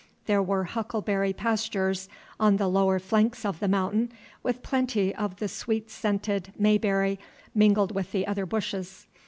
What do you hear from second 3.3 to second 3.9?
of The